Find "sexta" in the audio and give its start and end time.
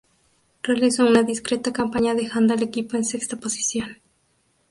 3.05-3.37